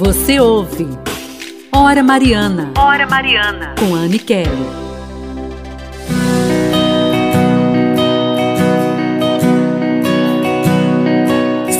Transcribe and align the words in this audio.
Você 0.00 0.40
ouve 0.40 0.88
Hora 1.70 2.02
Mariana. 2.02 2.72
Hora 2.74 3.06
Mariana. 3.06 3.74
Com 3.78 3.94
Anne 3.94 4.18
Kelly. 4.18 4.79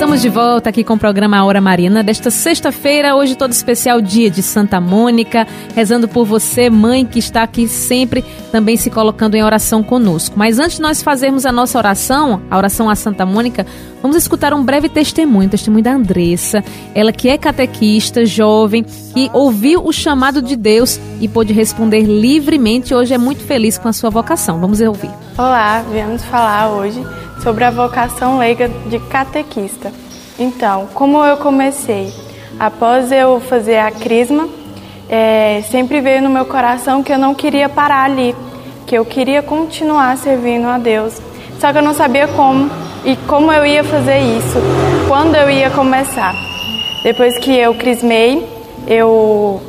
Estamos 0.01 0.19
de 0.19 0.29
volta 0.29 0.67
aqui 0.67 0.83
com 0.83 0.95
o 0.95 0.97
programa 0.97 1.45
Hora 1.45 1.61
Marina 1.61 2.01
desta 2.01 2.31
sexta-feira, 2.31 3.15
hoje 3.15 3.35
todo 3.35 3.51
especial 3.51 4.01
dia 4.01 4.31
de 4.31 4.41
Santa 4.41 4.81
Mônica, 4.81 5.47
rezando 5.75 6.07
por 6.07 6.25
você, 6.25 6.71
mãe 6.71 7.05
que 7.05 7.19
está 7.19 7.43
aqui 7.43 7.67
sempre 7.67 8.25
também 8.51 8.75
se 8.77 8.89
colocando 8.89 9.35
em 9.35 9.43
oração 9.43 9.83
conosco. 9.83 10.33
Mas 10.35 10.57
antes 10.57 10.77
de 10.77 10.81
nós 10.81 11.03
fazermos 11.03 11.45
a 11.45 11.51
nossa 11.51 11.77
oração, 11.77 12.41
a 12.49 12.57
oração 12.57 12.89
a 12.89 12.95
Santa 12.95 13.27
Mônica, 13.27 13.63
vamos 14.01 14.17
escutar 14.17 14.55
um 14.55 14.63
breve 14.63 14.89
testemunho, 14.89 15.47
testemunho 15.47 15.83
da 15.83 15.93
Andressa, 15.93 16.63
ela 16.95 17.11
que 17.11 17.29
é 17.29 17.37
catequista, 17.37 18.25
jovem, 18.25 18.83
que 18.83 19.29
ouviu 19.31 19.85
o 19.85 19.93
chamado 19.93 20.41
de 20.41 20.55
Deus 20.55 20.99
e 21.21 21.27
pôde 21.27 21.53
responder 21.53 22.01
livremente. 22.01 22.91
Hoje 22.91 23.13
é 23.13 23.19
muito 23.19 23.43
feliz 23.43 23.77
com 23.77 23.87
a 23.87 23.93
sua 23.93 24.09
vocação. 24.09 24.59
Vamos 24.59 24.81
ouvir. 24.81 25.11
Olá, 25.37 25.85
viemos 25.91 26.23
falar 26.23 26.71
hoje 26.71 26.99
sobre 27.41 27.63
a 27.63 27.69
vocação 27.69 28.37
leiga 28.37 28.69
de 28.69 28.99
catequista. 28.99 29.91
Então, 30.39 30.87
como 30.93 31.23
eu 31.23 31.37
comecei? 31.37 32.13
Após 32.59 33.11
eu 33.11 33.39
fazer 33.39 33.77
a 33.77 33.91
crisma, 33.91 34.47
é, 35.09 35.63
sempre 35.69 35.99
veio 36.01 36.21
no 36.21 36.29
meu 36.29 36.45
coração 36.45 37.03
que 37.03 37.11
eu 37.11 37.17
não 37.17 37.33
queria 37.33 37.67
parar 37.67 38.05
ali, 38.05 38.35
que 38.85 38.95
eu 38.97 39.03
queria 39.03 39.41
continuar 39.41 40.17
servindo 40.17 40.67
a 40.67 40.77
Deus. 40.77 41.19
Só 41.59 41.71
que 41.71 41.77
eu 41.77 41.83
não 41.83 41.93
sabia 41.93 42.27
como 42.29 42.69
e 43.03 43.15
como 43.27 43.51
eu 43.51 43.65
ia 43.65 43.83
fazer 43.83 44.19
isso, 44.19 44.59
quando 45.07 45.35
eu 45.35 45.49
ia 45.49 45.69
começar. 45.69 46.33
Depois 47.03 47.37
que 47.39 47.55
eu 47.55 47.73
crismei, 47.73 48.47
eu 48.87 49.61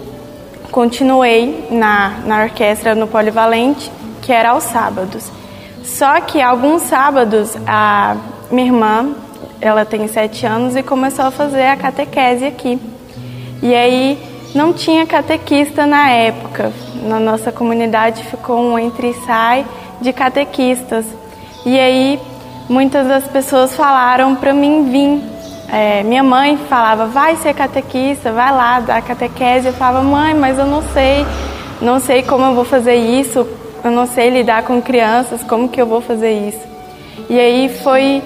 continuei 0.71 1.67
na, 1.71 2.21
na 2.27 2.43
orquestra 2.45 2.95
no 2.95 3.07
Polivalente, 3.07 3.91
que 4.21 4.33
era 4.33 4.51
aos 4.51 4.65
sábados. 4.65 5.42
Só 5.85 6.21
que 6.21 6.41
alguns 6.41 6.83
sábados 6.83 7.57
a 7.67 8.17
minha 8.51 8.67
irmã, 8.67 9.15
ela 9.61 9.85
tem 9.85 10.07
sete 10.09 10.47
anos 10.47 10.77
e 10.77 10.83
começou 10.83 11.27
a 11.27 11.31
fazer 11.31 11.67
a 11.67 11.77
catequese 11.77 12.45
aqui. 12.45 12.79
E 13.63 13.75
aí 13.75 14.19
não 14.55 14.73
tinha 14.73 15.07
catequista 15.07 15.87
na 15.87 16.11
época. 16.11 16.73
Na 17.05 17.19
nossa 17.19 17.51
comunidade 17.51 18.23
ficou 18.25 18.61
um 18.61 18.79
entre 18.79 19.11
e 19.11 19.15
sai 19.27 19.67
de 20.01 20.13
catequistas. 20.13 21.07
E 21.65 21.79
aí 21.79 22.21
muitas 22.69 23.07
das 23.07 23.25
pessoas 23.25 23.75
falaram 23.75 24.35
para 24.35 24.53
mim 24.53 24.91
vir. 24.91 25.33
É, 25.73 26.03
minha 26.03 26.23
mãe 26.23 26.59
falava, 26.69 27.07
vai 27.07 27.37
ser 27.37 27.55
catequista, 27.55 28.31
vai 28.31 28.53
lá 28.53 28.81
dar 28.81 29.01
catequese. 29.01 29.69
Eu 29.69 29.73
falava, 29.73 30.03
mãe, 30.03 30.35
mas 30.35 30.59
eu 30.59 30.67
não 30.67 30.83
sei, 30.93 31.27
não 31.81 31.99
sei 31.99 32.23
como 32.23 32.45
eu 32.45 32.55
vou 32.55 32.65
fazer 32.65 32.95
isso, 32.95 33.47
eu 33.85 33.91
não 33.91 34.07
sei 34.07 34.31
lidar 34.31 34.63
com 34.63 34.81
crianças, 34.81 35.43
como 35.43 35.69
que 35.69 35.81
eu 35.81 35.87
vou 35.87 36.01
fazer 36.01 36.33
isso? 36.33 36.67
E 37.29 37.39
aí 37.39 37.69
foi 37.83 38.23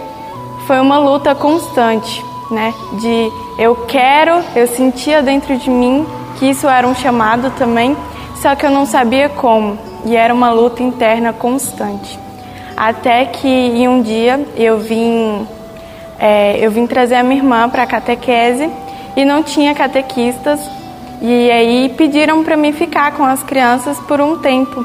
foi 0.67 0.81
uma 0.81 0.99
luta 0.99 1.35
constante, 1.35 2.25
né? 2.51 2.75
De 3.01 3.31
eu 3.59 3.77
quero, 3.87 4.43
eu 4.55 4.67
sentia 4.67 5.23
dentro 5.23 5.57
de 5.57 5.71
mim 5.71 6.05
que 6.39 6.51
isso 6.51 6.69
era 6.69 6.87
um 6.87 6.95
chamado 6.95 7.51
também, 7.57 7.97
só 8.43 8.55
que 8.55 8.67
eu 8.67 8.71
não 8.71 8.85
sabia 8.85 9.29
como. 9.29 9.79
E 10.05 10.15
era 10.15 10.33
uma 10.35 10.51
luta 10.51 10.83
interna 10.83 11.33
constante. 11.33 12.19
Até 12.77 13.25
que 13.25 13.49
em 13.49 13.89
um 13.89 14.03
dia 14.03 14.45
eu 14.57 14.79
vim 14.79 15.47
é, 16.19 16.59
eu 16.61 16.71
vim 16.71 16.87
trazer 16.87 17.17
a 17.17 17.23
minha 17.23 17.41
irmã 17.41 17.69
para 17.69 17.83
a 17.83 17.87
catequese 17.87 18.71
e 19.17 19.25
não 19.25 19.43
tinha 19.43 19.75
catequistas 19.75 20.61
e 21.21 21.51
aí 21.51 21.95
pediram 21.97 22.45
para 22.45 22.57
mim 22.57 22.73
ficar 22.73 23.13
com 23.13 23.25
as 23.25 23.43
crianças 23.43 23.99
por 24.01 24.21
um 24.21 24.39
tempo. 24.39 24.85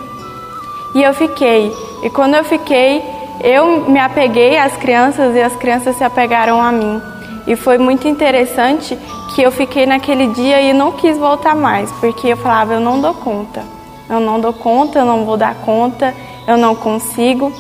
E 0.94 1.04
eu 1.04 1.14
fiquei. 1.14 1.72
E 2.04 2.10
quando 2.10 2.36
eu 2.36 2.44
fiquei, 2.44 3.04
eu 3.44 3.90
me 3.90 4.00
apeguei 4.00 4.58
às 4.58 4.76
crianças 4.78 5.36
e 5.36 5.42
as 5.42 5.56
crianças 5.56 5.96
se 5.96 6.04
apegaram 6.04 6.62
a 6.62 6.72
mim. 6.72 7.02
E 7.48 7.56
foi 7.56 7.78
muito 7.78 8.08
interessante 8.08 8.98
que 9.34 9.42
eu 9.42 9.52
fiquei 9.52 9.86
naquele 9.86 10.28
dia 10.28 10.62
e 10.62 10.74
não 10.74 10.92
quis 10.92 11.18
voltar 11.18 11.56
mais, 11.56 11.92
porque 11.94 12.28
eu 12.28 12.38
falava, 12.38 12.74
eu 12.74 12.80
não 12.80 13.00
dou 13.00 13.14
conta. 13.14 13.64
Eu 14.10 14.20
não 14.20 14.40
dou 14.40 14.54
conta, 14.54 15.00
eu 15.00 15.06
não 15.06 15.24
vou 15.26 15.38
dar 15.38 15.56
conta, 15.56 16.14
eu 16.46 16.58
não 16.58 16.76
consigo. 16.76 17.52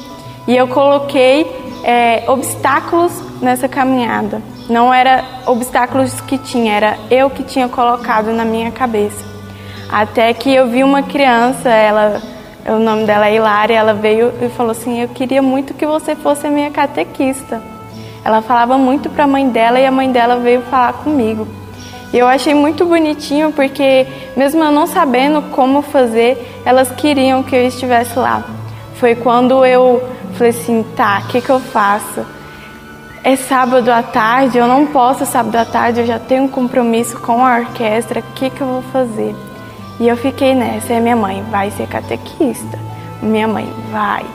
E 0.47 0.55
eu 0.55 0.67
coloquei 0.67 1.49
é, 1.83 2.23
obstáculos 2.27 3.13
nessa 3.41 3.67
caminhada. 3.67 4.41
Não 4.69 4.93
era 4.93 5.23
obstáculos 5.45 6.19
que 6.21 6.37
tinha, 6.37 6.73
era 6.73 6.97
eu 7.09 7.29
que 7.29 7.43
tinha 7.43 7.67
colocado 7.67 8.31
na 8.31 8.45
minha 8.45 8.71
cabeça. 8.71 9.25
Até 9.89 10.33
que 10.33 10.53
eu 10.53 10.67
vi 10.67 10.83
uma 10.83 11.03
criança, 11.03 11.69
ela 11.69 12.21
o 12.67 12.79
nome 12.79 13.05
dela 13.05 13.27
é 13.27 13.35
Hilária, 13.35 13.75
ela 13.75 13.93
veio 13.93 14.31
e 14.41 14.49
falou 14.49 14.71
assim: 14.71 15.01
Eu 15.01 15.09
queria 15.09 15.41
muito 15.41 15.73
que 15.73 15.85
você 15.85 16.15
fosse 16.15 16.45
a 16.45 16.51
minha 16.51 16.69
catequista. 16.69 17.61
Ela 18.23 18.41
falava 18.41 18.77
muito 18.77 19.09
para 19.09 19.23
a 19.23 19.27
mãe 19.27 19.49
dela 19.49 19.79
e 19.79 19.85
a 19.85 19.91
mãe 19.91 20.11
dela 20.11 20.37
veio 20.37 20.61
falar 20.63 20.93
comigo. 20.93 21.47
E 22.13 22.17
eu 22.17 22.27
achei 22.27 22.53
muito 22.53 22.85
bonitinho 22.85 23.51
porque, 23.51 24.05
mesmo 24.35 24.63
eu 24.63 24.71
não 24.71 24.85
sabendo 24.85 25.41
como 25.49 25.81
fazer, 25.81 26.61
elas 26.65 26.91
queriam 26.91 27.41
que 27.41 27.55
eu 27.55 27.65
estivesse 27.65 28.17
lá. 28.19 28.43
Foi 28.95 29.15
quando 29.15 29.65
eu 29.65 30.03
falei 30.33 30.51
assim: 30.51 30.85
tá, 30.95 31.23
o 31.23 31.27
que, 31.29 31.41
que 31.41 31.49
eu 31.49 31.59
faço? 31.59 32.23
É 33.23 33.35
sábado 33.35 33.89
à 33.89 34.03
tarde, 34.03 34.57
eu 34.57 34.67
não 34.67 34.87
posso 34.87 35.25
sábado 35.25 35.55
à 35.55 35.63
tarde, 35.65 36.01
eu 36.01 36.05
já 36.05 36.19
tenho 36.19 36.43
um 36.43 36.47
compromisso 36.47 37.19
com 37.19 37.45
a 37.45 37.59
orquestra, 37.59 38.19
o 38.19 38.33
que, 38.33 38.49
que 38.49 38.61
eu 38.61 38.67
vou 38.67 38.81
fazer? 38.91 39.35
E 40.01 40.07
eu 40.07 40.17
fiquei 40.17 40.55
nessa. 40.55 40.93
E 40.93 40.99
minha 40.99 41.15
mãe 41.15 41.43
vai 41.51 41.69
ser 41.69 41.87
catequista. 41.87 42.79
Minha 43.21 43.47
mãe 43.47 43.71
vai. 43.91 44.25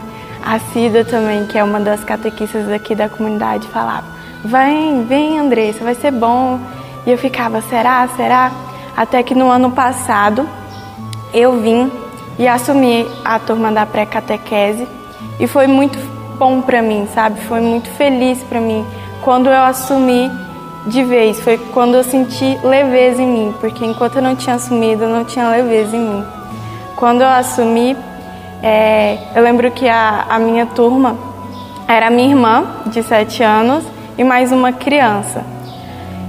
A 0.44 0.60
Cida 0.60 1.04
também, 1.04 1.44
que 1.44 1.59
é 1.59 1.65
uma 1.65 1.81
das 1.81 2.04
catequistas 2.04 2.71
aqui 2.71 2.94
da 2.94 3.09
comunidade, 3.09 3.66
falava: 3.66 4.06
Vem, 4.44 5.05
vem, 5.05 5.41
Andressa, 5.41 5.82
vai 5.82 5.97
ser 5.97 6.12
bom. 6.12 6.60
E 7.05 7.10
eu 7.10 7.19
ficava: 7.19 7.60
será, 7.62 8.06
será? 8.16 8.53
Até 8.97 9.25
que 9.25 9.34
no 9.34 9.50
ano 9.50 9.72
passado 9.72 10.49
eu 11.34 11.60
vim 11.60 11.91
e 12.38 12.47
assumi 12.47 13.05
a 13.25 13.37
turma 13.41 13.72
da 13.72 13.84
pré-catequese 13.84 14.87
e 15.41 15.49
foi 15.49 15.66
muito 15.66 15.99
bom 16.38 16.60
para 16.60 16.81
mim, 16.81 17.09
sabe? 17.12 17.41
Foi 17.41 17.60
muito 17.60 17.91
feliz 17.91 18.41
para 18.44 18.60
mim 18.60 18.87
quando 19.22 19.49
eu 19.49 19.62
assumi 19.65 20.31
de 20.86 21.02
vez. 21.02 21.41
Foi 21.41 21.58
quando 21.72 21.94
eu 21.94 22.04
senti 22.04 22.58
leveza 22.62 23.20
em 23.20 23.26
mim, 23.26 23.54
porque 23.60 23.84
enquanto 23.84 24.16
eu 24.16 24.22
não 24.22 24.36
tinha 24.36 24.56
assumido, 24.56 25.04
eu 25.04 25.10
não 25.10 25.24
tinha 25.24 25.48
leveza 25.48 25.97
em 25.97 26.00
mim. 26.00 26.24
Quando 26.94 27.20
eu 27.22 27.28
assumi, 27.28 27.97
é, 28.62 29.19
eu 29.34 29.42
lembro 29.42 29.70
que 29.70 29.88
a, 29.88 30.26
a 30.28 30.38
minha 30.38 30.66
turma 30.66 31.16
era 31.86 32.10
minha 32.10 32.28
irmã, 32.28 32.64
de 32.86 33.02
7 33.02 33.42
anos, 33.42 33.84
e 34.16 34.25
mais 34.25 34.50
uma 34.50 34.72
criança. 34.72 35.44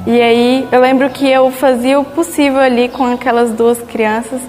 E 0.05 0.21
aí 0.21 0.67
eu 0.71 0.79
lembro 0.79 1.09
que 1.09 1.29
eu 1.29 1.51
fazia 1.51 1.99
o 1.99 2.05
possível 2.05 2.59
ali 2.59 2.89
com 2.89 3.05
aquelas 3.05 3.51
duas 3.51 3.81
crianças. 3.81 4.41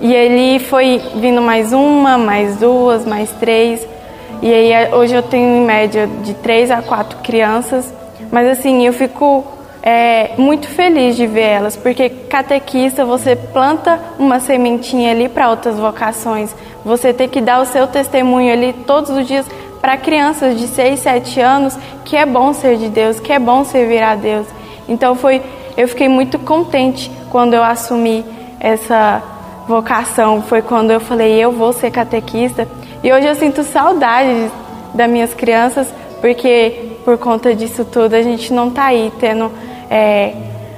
E 0.00 0.14
ali 0.14 0.58
foi 0.58 1.00
vindo 1.14 1.40
mais 1.40 1.72
uma, 1.72 2.18
mais 2.18 2.56
duas, 2.56 3.06
mais 3.06 3.30
três. 3.40 3.86
E 4.42 4.52
aí 4.52 4.92
hoje 4.92 5.14
eu 5.14 5.22
tenho 5.22 5.62
em 5.62 5.64
média 5.64 6.06
de 6.22 6.34
três 6.34 6.70
a 6.70 6.82
quatro 6.82 7.18
crianças. 7.18 7.90
Mas 8.30 8.48
assim, 8.48 8.86
eu 8.86 8.92
fico 8.92 9.44
é, 9.82 10.32
muito 10.36 10.68
feliz 10.68 11.16
de 11.16 11.26
ver 11.26 11.42
elas, 11.42 11.76
porque 11.76 12.08
catequista 12.08 13.04
você 13.04 13.36
planta 13.36 14.00
uma 14.18 14.40
sementinha 14.40 15.12
ali 15.12 15.28
para 15.28 15.48
outras 15.48 15.78
vocações. 15.78 16.54
Você 16.84 17.12
tem 17.12 17.28
que 17.28 17.40
dar 17.40 17.60
o 17.60 17.66
seu 17.66 17.86
testemunho 17.86 18.52
ali 18.52 18.72
todos 18.72 19.10
os 19.10 19.26
dias 19.26 19.46
para 19.80 19.96
crianças 19.96 20.58
de 20.58 20.66
6, 20.66 20.98
7 20.98 21.40
anos 21.40 21.78
que 22.04 22.16
é 22.16 22.26
bom 22.26 22.52
ser 22.52 22.76
de 22.76 22.88
Deus, 22.88 23.20
que 23.20 23.32
é 23.32 23.38
bom 23.38 23.64
servir 23.64 24.02
a 24.02 24.16
Deus. 24.16 24.46
Então 24.88 25.14
foi, 25.14 25.42
eu 25.76 25.86
fiquei 25.86 26.08
muito 26.08 26.38
contente 26.38 27.10
quando 27.30 27.54
eu 27.54 27.62
assumi 27.62 28.24
essa 28.58 29.22
vocação. 29.68 30.42
Foi 30.42 30.62
quando 30.62 30.90
eu 30.90 31.00
falei, 31.00 31.32
eu 31.32 31.52
vou 31.52 31.72
ser 31.72 31.90
catequista. 31.90 32.66
E 33.02 33.12
hoje 33.12 33.26
eu 33.26 33.34
sinto 33.34 33.62
saudade 33.62 34.50
das 34.94 35.08
minhas 35.08 35.34
crianças, 35.34 35.92
porque 36.20 36.85
por 37.06 37.16
conta 37.16 37.54
disso 37.54 37.84
tudo 37.84 38.14
a 38.14 38.22
gente 38.22 38.52
não 38.52 38.66
está 38.66 38.86
aí 38.86 39.12
tendo 39.20 39.52
é, 39.88 40.34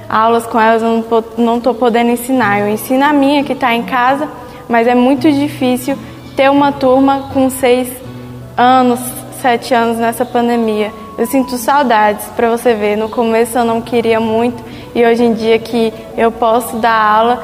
aulas 0.07 0.45
com 0.45 0.59
elas, 0.59 0.83
eu 0.83 1.03
não 1.39 1.57
estou 1.57 1.73
podendo 1.73 2.11
ensinar. 2.11 2.59
Eu 2.59 2.69
ensino 2.69 3.03
a 3.03 3.11
minha 3.11 3.43
que 3.43 3.53
está 3.53 3.73
em 3.73 3.81
casa, 3.81 4.29
mas 4.67 4.85
é 4.85 4.93
muito 4.93 5.31
difícil 5.31 5.97
ter 6.35 6.51
uma 6.51 6.71
turma 6.71 7.31
com 7.33 7.49
seis 7.49 7.91
anos, 8.55 8.99
sete 9.41 9.73
anos 9.73 9.97
nessa 9.97 10.23
pandemia. 10.23 10.93
Eu 11.17 11.25
sinto 11.25 11.57
saudades 11.57 12.27
para 12.35 12.47
você 12.47 12.75
ver. 12.75 12.95
No 12.95 13.09
começo 13.09 13.57
eu 13.57 13.65
não 13.65 13.81
queria 13.81 14.19
muito 14.19 14.63
e 14.93 15.03
hoje 15.03 15.23
em 15.23 15.33
dia 15.33 15.57
que 15.57 15.91
eu 16.15 16.31
posso 16.31 16.77
dar 16.77 16.93
aula 16.93 17.43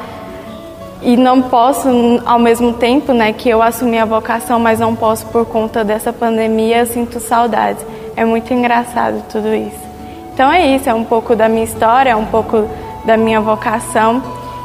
e 1.01 1.17
não 1.17 1.41
posso 1.41 1.89
ao 2.23 2.37
mesmo 2.37 2.73
tempo, 2.73 3.13
né, 3.13 3.33
que 3.33 3.49
eu 3.49 3.63
assumi 3.63 3.97
a 3.97 4.05
vocação, 4.05 4.59
mas 4.59 4.79
não 4.79 4.95
posso 4.95 5.25
por 5.25 5.43
conta 5.43 5.83
dessa 5.83 6.13
pandemia, 6.13 6.81
eu 6.81 6.85
sinto 6.85 7.19
saudades. 7.19 7.83
É 8.15 8.23
muito 8.23 8.53
engraçado 8.53 9.23
tudo 9.29 9.53
isso. 9.53 9.85
Então 10.33 10.51
é 10.51 10.75
isso, 10.75 10.89
é 10.89 10.93
um 10.93 11.03
pouco 11.03 11.35
da 11.35 11.47
minha 11.47 11.63
história, 11.63 12.09
é 12.11 12.15
um 12.15 12.25
pouco 12.25 12.67
da 13.05 13.15
minha 13.15 13.39
vocação. 13.39 14.21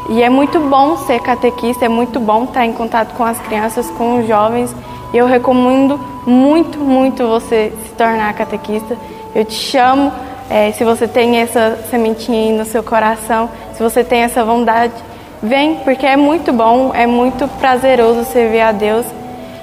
E 0.08 0.22
é 0.22 0.28
muito 0.28 0.58
bom 0.58 0.96
ser 0.96 1.20
catequista, 1.20 1.84
é 1.84 1.88
muito 1.88 2.18
bom 2.18 2.44
estar 2.44 2.66
em 2.66 2.72
contato 2.72 3.14
com 3.14 3.24
as 3.24 3.38
crianças, 3.40 3.88
com 3.90 4.18
os 4.18 4.26
jovens. 4.26 4.74
E 5.12 5.16
eu 5.16 5.26
recomendo 5.26 5.98
muito, 6.26 6.78
muito 6.78 7.26
você 7.26 7.72
se 7.84 7.92
tornar 7.94 8.32
catequista. 8.34 8.96
Eu 9.34 9.44
te 9.44 9.54
chamo, 9.54 10.12
é, 10.48 10.72
se 10.72 10.84
você 10.84 11.06
tem 11.06 11.38
essa 11.38 11.78
sementinha 11.90 12.40
aí 12.40 12.52
no 12.52 12.64
seu 12.64 12.82
coração, 12.82 13.48
se 13.74 13.82
você 13.82 14.02
tem 14.02 14.22
essa 14.22 14.44
vontade, 14.44 14.92
vem, 15.40 15.76
porque 15.76 16.06
é 16.06 16.16
muito 16.16 16.52
bom, 16.52 16.90
é 16.92 17.06
muito 17.06 17.46
prazeroso 17.58 18.24
servir 18.24 18.60
a 18.60 18.72
Deus. 18.72 19.06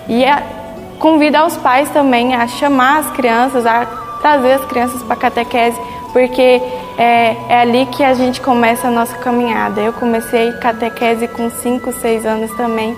E 0.07 0.23
é, 0.23 0.41
convida 0.99 1.45
os 1.45 1.57
pais 1.57 1.89
também 1.89 2.35
a 2.35 2.47
chamar 2.47 2.99
as 2.99 3.11
crianças, 3.11 3.65
a 3.65 3.85
trazer 4.21 4.53
as 4.53 4.65
crianças 4.65 5.01
para 5.03 5.13
a 5.13 5.17
catequese, 5.17 5.79
porque 6.11 6.61
é, 6.97 7.35
é, 7.49 7.59
ali 7.61 7.85
que 7.87 8.03
a 8.03 8.13
gente 8.13 8.41
começa 8.41 8.87
a 8.87 8.91
nossa 8.91 9.15
caminhada. 9.17 9.81
Eu 9.81 9.93
comecei 9.93 10.51
catequese 10.53 11.27
com 11.27 11.49
5, 11.49 11.91
6 11.93 12.25
anos 12.25 12.51
também, 12.57 12.95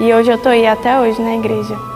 e 0.00 0.12
hoje 0.12 0.30
eu 0.30 0.36
estou 0.36 0.52
aí 0.52 0.66
até 0.66 0.98
hoje 0.98 1.20
na 1.20 1.34
igreja. 1.34 1.93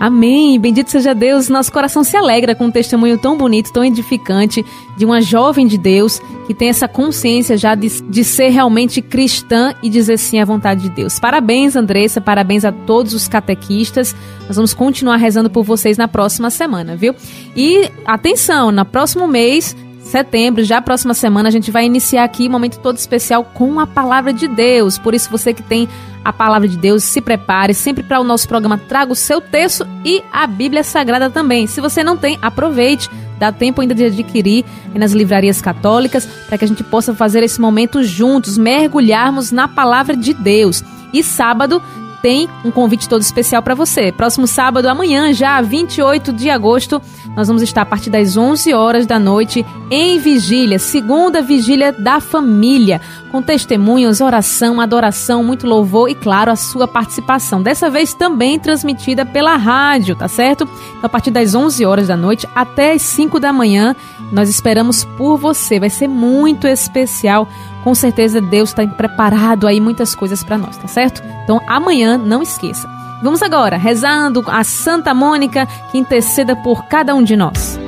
Amém. 0.00 0.58
Bendito 0.58 0.90
seja 0.90 1.14
Deus. 1.14 1.50
Nosso 1.50 1.70
coração 1.70 2.02
se 2.02 2.16
alegra 2.16 2.54
com 2.54 2.64
um 2.64 2.70
testemunho 2.70 3.18
tão 3.18 3.36
bonito, 3.36 3.70
tão 3.70 3.84
edificante 3.84 4.64
de 4.96 5.04
uma 5.04 5.20
jovem 5.20 5.66
de 5.66 5.76
Deus 5.76 6.22
que 6.46 6.54
tem 6.54 6.70
essa 6.70 6.88
consciência 6.88 7.54
já 7.54 7.74
de, 7.74 8.02
de 8.04 8.24
ser 8.24 8.48
realmente 8.48 9.02
cristã 9.02 9.74
e 9.82 9.90
dizer 9.90 10.18
sim 10.18 10.40
à 10.40 10.44
vontade 10.46 10.80
de 10.80 10.88
Deus. 10.88 11.20
Parabéns, 11.20 11.76
Andressa. 11.76 12.18
Parabéns 12.18 12.64
a 12.64 12.72
todos 12.72 13.12
os 13.12 13.28
catequistas. 13.28 14.16
Nós 14.46 14.56
vamos 14.56 14.72
continuar 14.72 15.16
rezando 15.16 15.50
por 15.50 15.64
vocês 15.64 15.98
na 15.98 16.08
próxima 16.08 16.48
semana, 16.48 16.96
viu? 16.96 17.14
E 17.54 17.90
atenção, 18.06 18.72
no 18.72 18.86
próximo 18.86 19.28
mês 19.28 19.76
setembro, 20.10 20.64
já 20.64 20.82
próxima 20.82 21.14
semana, 21.14 21.48
a 21.48 21.52
gente 21.52 21.70
vai 21.70 21.86
iniciar 21.86 22.24
aqui 22.24 22.48
um 22.48 22.50
momento 22.50 22.78
todo 22.80 22.96
especial 22.96 23.44
com 23.44 23.78
a 23.78 23.86
palavra 23.86 24.32
de 24.32 24.48
Deus. 24.48 24.98
Por 24.98 25.14
isso, 25.14 25.30
você 25.30 25.54
que 25.54 25.62
tem 25.62 25.88
a 26.24 26.32
palavra 26.32 26.68
de 26.68 26.76
Deus, 26.76 27.04
se 27.04 27.20
prepare 27.20 27.72
sempre 27.72 28.02
para 28.02 28.20
o 28.20 28.24
nosso 28.24 28.46
programa. 28.46 28.76
Traga 28.76 29.12
o 29.12 29.16
seu 29.16 29.40
texto 29.40 29.86
e 30.04 30.22
a 30.32 30.46
Bíblia 30.46 30.82
Sagrada 30.82 31.30
também. 31.30 31.66
Se 31.66 31.80
você 31.80 32.02
não 32.02 32.16
tem, 32.16 32.38
aproveite. 32.42 33.08
Dá 33.38 33.50
tempo 33.50 33.80
ainda 33.80 33.94
de 33.94 34.04
adquirir 34.04 34.64
nas 34.94 35.12
livrarias 35.12 35.62
católicas 35.62 36.26
para 36.46 36.58
que 36.58 36.64
a 36.64 36.68
gente 36.68 36.84
possa 36.84 37.14
fazer 37.14 37.42
esse 37.42 37.58
momento 37.58 38.02
juntos, 38.02 38.58
mergulharmos 38.58 39.50
na 39.50 39.66
palavra 39.66 40.14
de 40.14 40.34
Deus. 40.34 40.84
E 41.12 41.22
sábado 41.22 41.82
tem 42.22 42.48
um 42.64 42.70
convite 42.70 43.08
todo 43.08 43.22
especial 43.22 43.62
para 43.62 43.74
você. 43.74 44.12
Próximo 44.12 44.46
sábado, 44.46 44.86
amanhã, 44.86 45.32
já 45.32 45.60
28 45.60 46.32
de 46.32 46.50
agosto, 46.50 47.00
nós 47.36 47.48
vamos 47.48 47.62
estar 47.62 47.82
a 47.82 47.86
partir 47.86 48.10
das 48.10 48.36
11 48.36 48.72
horas 48.74 49.06
da 49.06 49.18
noite 49.18 49.64
em 49.90 50.18
vigília, 50.18 50.78
segunda 50.78 51.42
vigília 51.42 51.92
da 51.92 52.20
família, 52.20 53.00
com 53.30 53.40
testemunhos, 53.40 54.20
oração, 54.20 54.80
adoração, 54.80 55.42
muito 55.42 55.66
louvor 55.66 56.08
e, 56.10 56.14
claro, 56.14 56.50
a 56.50 56.56
sua 56.56 56.86
participação. 56.86 57.62
Dessa 57.62 57.88
vez 57.88 58.14
também 58.14 58.58
transmitida 58.58 59.24
pela 59.24 59.56
rádio, 59.56 60.16
tá 60.16 60.28
certo? 60.28 60.68
Então, 60.90 61.04
a 61.04 61.08
partir 61.08 61.30
das 61.30 61.54
11 61.54 61.84
horas 61.84 62.08
da 62.08 62.16
noite 62.16 62.48
até 62.54 62.92
as 62.92 63.02
5 63.02 63.38
da 63.40 63.52
manhã, 63.52 63.94
nós 64.32 64.48
esperamos 64.48 65.04
por 65.16 65.36
você. 65.36 65.80
Vai 65.80 65.90
ser 65.90 66.08
muito 66.08 66.66
especial. 66.66 67.48
Com 67.82 67.94
certeza 67.94 68.40
Deus 68.40 68.70
está 68.70 68.86
preparado 68.86 69.66
aí 69.66 69.80
muitas 69.80 70.14
coisas 70.14 70.44
para 70.44 70.58
nós, 70.58 70.76
tá 70.76 70.86
certo? 70.86 71.22
Então, 71.44 71.60
amanhã, 71.66 72.18
não 72.18 72.42
esqueça. 72.42 72.88
Vamos 73.22 73.42
agora 73.42 73.76
rezando 73.76 74.44
a 74.46 74.64
Santa 74.64 75.12
Mônica 75.12 75.66
que 75.90 75.98
interceda 75.98 76.56
por 76.56 76.84
cada 76.86 77.14
um 77.14 77.22
de 77.22 77.36
nós. 77.36 77.78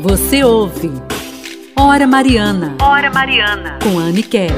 Você 0.00 0.42
ouve 0.42 0.90
Hora 1.76 2.06
Mariana. 2.06 2.76
Hora 2.80 3.10
Mariana. 3.10 3.78
Com 3.82 3.98
Anne 3.98 4.22
Kelly. 4.22 4.52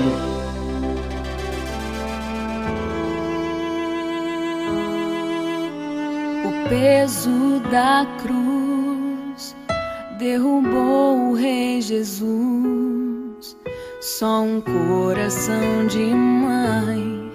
O 6.45 6.69
peso 6.69 7.61
da 7.71 8.07
cruz 8.21 9.57
derrubou 10.19 11.31
o 11.31 11.35
Rei 11.35 11.81
Jesus. 11.81 13.57
Só 14.05 14.43
um 14.43 14.61
coração 14.61 15.87
de 15.89 16.05
mãe 16.15 17.33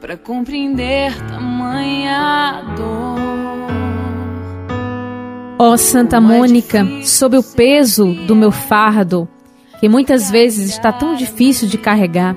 para 0.00 0.16
compreender 0.16 1.16
tamanha 1.28 2.64
dor. 2.76 3.20
Ó 5.56 5.70
oh, 5.70 5.78
Santa 5.78 6.20
Mônica, 6.20 6.84
sob 7.04 7.38
o 7.38 7.44
peso 7.44 8.12
do 8.26 8.34
meu 8.34 8.50
fardo, 8.50 9.28
que 9.78 9.88
muitas 9.88 10.28
vezes 10.28 10.70
está 10.70 10.92
tão 10.92 11.14
difícil 11.14 11.68
de 11.68 11.78
carregar, 11.78 12.34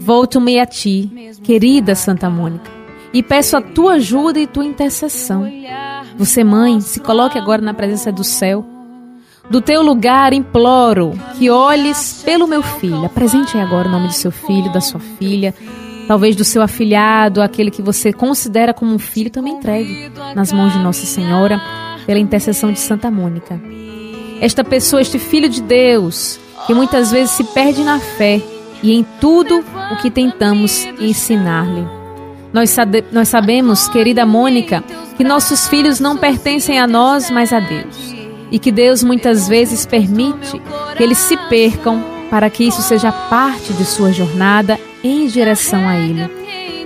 volto-me 0.00 0.58
a 0.58 0.66
ti, 0.66 1.30
querida 1.44 1.94
Santa 1.94 2.28
Mônica, 2.28 2.68
e 3.12 3.22
peço 3.22 3.56
a 3.56 3.62
tua 3.62 3.92
ajuda 3.92 4.40
e 4.40 4.48
tua 4.48 4.64
intercessão. 4.64 5.48
Você, 6.18 6.42
mãe, 6.42 6.80
se 6.80 6.98
coloque 6.98 7.38
agora 7.38 7.62
na 7.62 7.72
presença 7.72 8.10
do 8.10 8.24
céu. 8.24 8.75
Do 9.48 9.60
teu 9.60 9.82
lugar 9.82 10.32
imploro 10.32 11.12
que 11.38 11.48
olhes 11.48 12.22
pelo 12.24 12.48
meu 12.48 12.62
filho. 12.62 13.04
Apresente 13.04 13.56
agora 13.56 13.88
o 13.88 13.90
nome 13.90 14.08
do 14.08 14.12
seu 14.12 14.32
filho, 14.32 14.72
da 14.72 14.80
sua 14.80 14.98
filha, 14.98 15.54
talvez 16.08 16.34
do 16.34 16.44
seu 16.44 16.62
afilhado, 16.62 17.40
aquele 17.40 17.70
que 17.70 17.82
você 17.82 18.12
considera 18.12 18.74
como 18.74 18.92
um 18.92 18.98
filho, 18.98 19.30
também 19.30 19.54
entregue 19.54 20.10
nas 20.34 20.52
mãos 20.52 20.72
de 20.72 20.78
Nossa 20.80 21.06
Senhora, 21.06 21.60
pela 22.04 22.18
intercessão 22.18 22.72
de 22.72 22.80
Santa 22.80 23.10
Mônica. 23.10 23.60
Esta 24.40 24.64
pessoa, 24.64 25.00
este 25.00 25.18
filho 25.18 25.48
de 25.48 25.62
Deus, 25.62 26.40
que 26.66 26.74
muitas 26.74 27.10
vezes 27.10 27.30
se 27.30 27.44
perde 27.44 27.82
na 27.82 28.00
fé 28.00 28.42
e 28.82 28.92
em 28.92 29.06
tudo 29.20 29.64
o 29.92 29.96
que 29.96 30.10
tentamos 30.10 30.84
ensinar-lhe. 31.00 31.86
Nós, 32.52 32.70
sabe, 32.70 33.04
nós 33.12 33.28
sabemos, 33.28 33.88
querida 33.88 34.26
Mônica, 34.26 34.82
que 35.16 35.24
nossos 35.24 35.68
filhos 35.68 36.00
não 36.00 36.16
pertencem 36.16 36.78
a 36.78 36.86
nós, 36.86 37.30
mas 37.30 37.52
a 37.52 37.60
Deus. 37.60 38.15
E 38.50 38.58
que 38.58 38.70
Deus 38.70 39.02
muitas 39.02 39.48
vezes 39.48 39.84
permite 39.84 40.60
que 40.96 41.02
eles 41.02 41.18
se 41.18 41.36
percam 41.48 42.02
para 42.30 42.50
que 42.50 42.64
isso 42.64 42.82
seja 42.82 43.12
parte 43.12 43.72
de 43.72 43.84
sua 43.84 44.12
jornada 44.12 44.78
em 45.02 45.26
direção 45.26 45.88
a 45.88 45.96
Ele. 45.96 46.28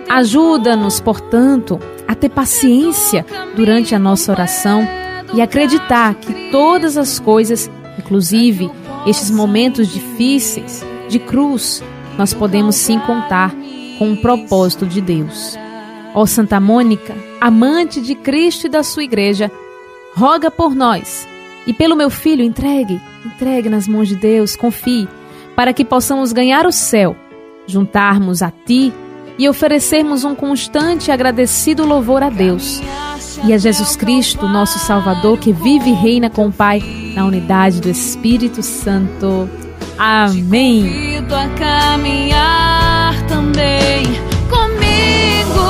Ajuda-nos, 0.09 1.01
portanto, 1.01 1.79
a 2.07 2.15
ter 2.15 2.29
paciência 2.29 3.25
durante 3.55 3.95
a 3.95 3.99
nossa 3.99 4.33
oração 4.33 4.87
e 5.33 5.41
acreditar 5.41 6.15
que 6.15 6.51
todas 6.51 6.97
as 6.97 7.19
coisas, 7.19 7.71
inclusive 7.99 8.71
estes 9.07 9.31
momentos 9.31 9.89
difíceis 9.89 10.85
de 11.09 11.19
cruz, 11.19 11.83
nós 12.19 12.35
podemos 12.35 12.75
sim 12.75 12.99
contar 13.01 13.55
com 13.99 14.13
o 14.13 14.21
propósito 14.21 14.87
de 14.87 15.01
Deus. 15.01 15.57
Ó 16.15 16.27
Santa 16.27 16.59
Mônica, 16.59 17.15
amante 17.41 18.01
de 18.01 18.15
Cristo 18.15 18.67
e 18.67 18.71
da 18.71 18.83
sua 18.83 19.05
igreja, 19.05 19.51
roga 20.15 20.51
por 20.51 20.75
nós 20.75 21.29
e 21.67 21.73
pelo 21.73 21.97
meu 21.97 22.11
filho 22.11 22.43
entregue, 22.43 23.01
entregue 23.25 23.69
nas 23.69 23.87
mãos 23.87 24.09
de 24.09 24.17
Deus, 24.17 24.57
confie, 24.57 25.09
para 25.55 25.73
que 25.73 25.85
possamos 25.85 26.33
ganhar 26.33 26.67
o 26.67 26.73
céu 26.73 27.17
juntarmos 27.67 28.43
a 28.43 28.51
Ti 28.51 28.93
e 29.39 29.49
oferecermos 29.49 30.25
um 30.25 30.35
constante 30.35 31.09
e 31.09 31.13
agradecido 31.13 31.87
louvor 31.87 32.23
a 32.23 32.29
Deus 32.29 32.83
e 33.45 33.53
a 33.53 33.59
Jesus 33.59 33.97
Cristo, 33.97 34.47
nosso 34.49 34.79
Salvador, 34.79 35.39
que 35.39 35.53
vive 35.53 35.91
e 35.91 35.95
reina 35.95 36.29
com 36.29 36.49
o 36.49 36.53
Pai 36.53 36.83
na 37.15 37.25
unidade 37.25 37.81
do 37.81 37.89
Espírito 37.89 38.63
Santo. 38.63 39.49
Amém. 39.99 41.19
A 41.31 41.49
caminhar 41.59 43.15
também 43.27 44.05
comigo. 44.51 45.61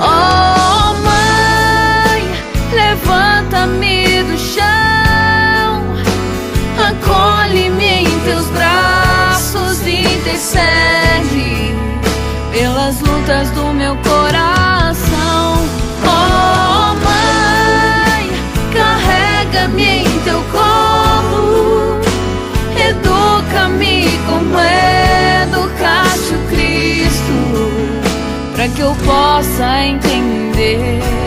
Oh, 0.00 0.53
levanta-me 3.64 4.22
do 4.24 4.38
chão, 4.38 4.64
acolhe-me 6.78 7.84
em 7.84 8.20
teus 8.20 8.46
braços 8.48 9.80
intercede 9.86 11.74
pelas 12.52 13.00
lutas 13.00 13.50
do 13.50 13.72
meu 13.72 13.96
coração. 13.96 15.66
Oh, 16.04 16.94
mãe, 17.04 18.30
carrega-me 18.72 20.04
em 20.04 20.20
teu 20.20 20.42
colo, 20.52 22.00
educa-me 22.76 24.08
como 24.28 24.58
educaste 25.42 26.34
o 26.34 26.38
Cristo, 26.48 27.36
para 28.54 28.68
que 28.68 28.80
eu 28.80 28.94
possa 29.06 29.84
entender 29.84 31.23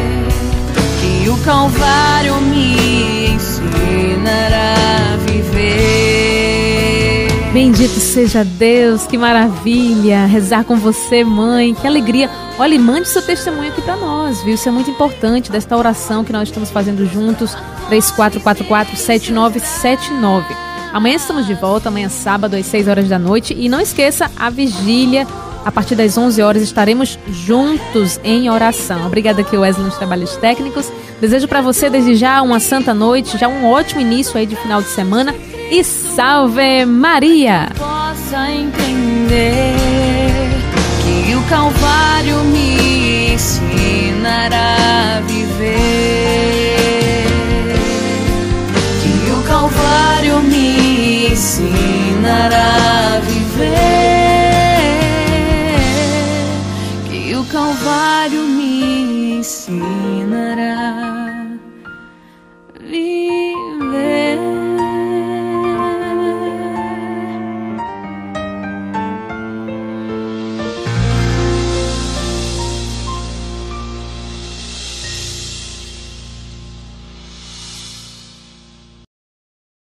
que 1.28 1.32
o 1.32 1.38
Calvário 1.40 2.40
me 2.40 3.34
ensinará 3.34 4.76
a 5.14 5.18
viver. 5.30 7.28
Bendito 7.52 8.00
seja 8.00 8.46
Deus, 8.46 9.06
que 9.06 9.18
maravilha 9.18 10.26
rezar 10.26 10.64
com 10.64 10.78
você, 10.78 11.26
mãe, 11.26 11.76
que 11.76 11.86
alegria. 11.86 12.30
Olha, 12.58 12.80
mande 12.80 13.10
seu 13.10 13.22
testemunho 13.22 13.70
aqui 13.70 13.82
para 13.82 13.98
nós, 13.98 14.42
viu? 14.42 14.54
Isso 14.54 14.70
é 14.70 14.72
muito 14.72 14.90
importante 14.90 15.52
desta 15.52 15.76
oração 15.76 16.24
que 16.24 16.32
nós 16.32 16.48
estamos 16.48 16.72
fazendo 16.72 17.06
juntos, 17.06 17.58
3444-7979. 17.90 20.46
Amanhã 20.94 21.18
estamos 21.18 21.46
de 21.46 21.56
volta, 21.56 21.90
amanhã 21.90 22.08
sábado 22.08 22.56
às 22.56 22.66
6 22.68 22.88
horas 22.88 23.10
da 23.10 23.20
noite. 23.20 23.54
E 23.54 23.68
não 23.68 23.82
esqueça 23.82 24.32
a 24.38 24.50
vigília. 24.50 25.28
A 25.68 25.72
partir 25.72 25.96
das 25.96 26.18
11 26.18 26.42
horas 26.42 26.64
estaremos 26.64 27.20
juntos 27.28 28.22
em 28.24 28.50
oração. 28.50 29.06
Obrigada 29.06 29.42
aqui, 29.42 29.58
Wesley, 29.58 29.86
nos 29.86 29.98
trabalhos 29.98 30.38
técnicos. 30.38 30.90
Desejo 31.20 31.46
para 31.46 31.60
você 31.60 31.90
desde 31.90 32.16
já 32.16 32.42
uma 32.42 32.58
santa 32.62 32.94
noite, 32.94 33.38
já 33.38 33.50
um 33.50 33.66
ótimo 33.70 34.00
início 34.00 34.38
aí 34.38 34.46
de 34.46 34.56
final 34.56 34.82
de 34.82 34.88
semana. 34.88 35.36
E 35.70 35.84
salve 35.84 36.86
Maria! 36.86 37.68
Possa 37.78 38.50
entender 38.50 39.76
que 41.04 41.36
o 41.36 41.42
Calvário 41.50 42.38
me 42.46 43.34
ensinará 43.34 45.18
a 45.18 45.20
viver. 45.20 46.78
Que 49.02 49.32
o 49.32 49.44
Calvário 49.44 50.40
me 50.44 51.34
ensinará 51.34 52.77
me. 59.70 60.17